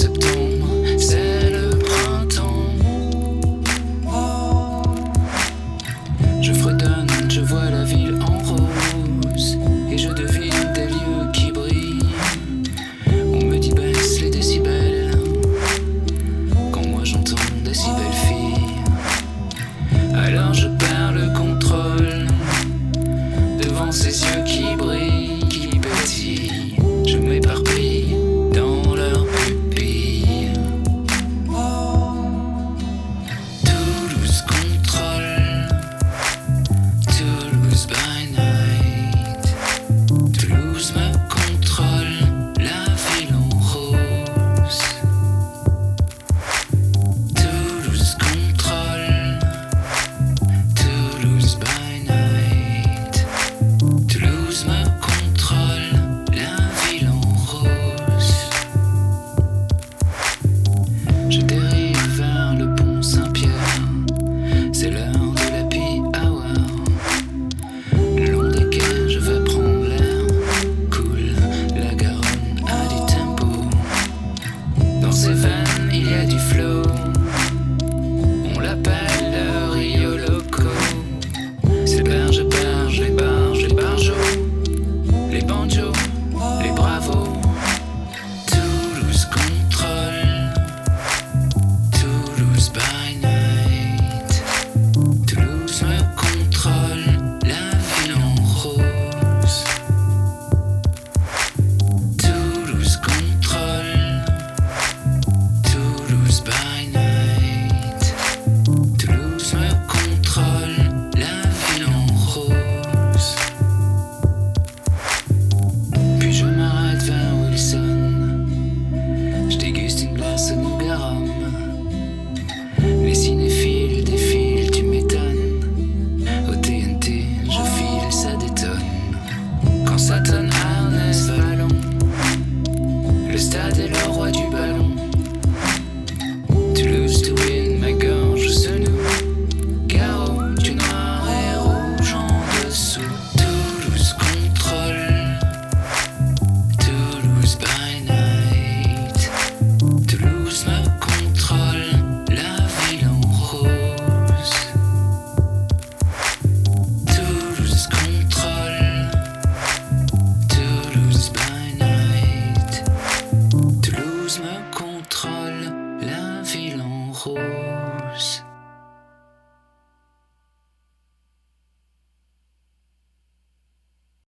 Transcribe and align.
C'est 0.00 1.50
le 1.50 1.76
printemps. 1.76 2.72
Je 6.40 6.52
fredonne, 6.52 7.08
je 7.28 7.40
vois 7.40 7.68
la 7.68 7.82
ville 7.82 8.16
en 8.22 8.38
rose. 8.38 9.58
Et 9.90 9.98
je 9.98 10.10
devine 10.10 10.72
des 10.72 10.86
lieux 10.86 11.32
qui 11.32 11.50
brillent. 11.50 12.14
On 13.10 13.44
me 13.44 13.58
dit 13.58 13.72
baisse 13.72 14.20
les 14.20 14.30
décibels. 14.30 15.18
Quand 16.70 16.86
moi 16.86 17.00
j'entends 17.02 17.34
des 17.64 17.74
si 17.74 17.88
belles 17.88 18.20
filles, 18.28 18.76
alors 20.14 20.54
je 20.54 20.68
perds 20.68 21.12
le 21.12 21.36
contrôle. 21.36 22.28
Devant 23.60 23.90
ces 23.90 24.22
yeux 24.22 24.44
qui 24.46 24.76
brillent, 24.76 25.48
qui 25.48 25.76
bâtissent. 25.80 26.47
blue. 76.58 77.07